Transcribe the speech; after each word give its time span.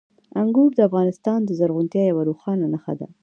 انګور 0.41 0.71
د 0.75 0.79
افغانستان 0.89 1.39
د 1.45 1.49
زرغونتیا 1.59 2.03
یوه 2.11 2.23
روښانه 2.29 2.65
نښه 2.73 2.93
ده. 2.99 3.07